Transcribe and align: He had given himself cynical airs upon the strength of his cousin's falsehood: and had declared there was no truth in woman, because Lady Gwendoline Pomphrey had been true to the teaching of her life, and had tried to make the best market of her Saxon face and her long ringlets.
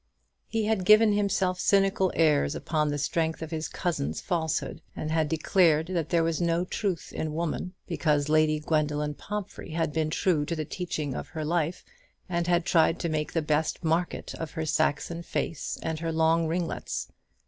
He 0.47 0.65
had 0.65 0.83
given 0.83 1.13
himself 1.13 1.59
cynical 1.59 2.11
airs 2.15 2.55
upon 2.55 2.89
the 2.89 2.97
strength 2.97 3.43
of 3.43 3.51
his 3.51 3.69
cousin's 3.69 4.19
falsehood: 4.19 4.81
and 4.95 5.11
had 5.11 5.29
declared 5.29 6.05
there 6.09 6.23
was 6.23 6.41
no 6.41 6.65
truth 6.65 7.13
in 7.13 7.35
woman, 7.35 7.75
because 7.85 8.27
Lady 8.27 8.59
Gwendoline 8.59 9.13
Pomphrey 9.13 9.73
had 9.73 9.93
been 9.93 10.09
true 10.09 10.43
to 10.45 10.55
the 10.55 10.65
teaching 10.65 11.13
of 11.13 11.27
her 11.27 11.45
life, 11.45 11.85
and 12.27 12.47
had 12.47 12.65
tried 12.65 12.97
to 13.01 13.09
make 13.09 13.33
the 13.33 13.43
best 13.43 13.83
market 13.83 14.33
of 14.33 14.53
her 14.53 14.65
Saxon 14.65 15.21
face 15.21 15.77
and 15.83 15.99
her 15.99 16.11
long 16.11 16.47
ringlets. 16.47 17.09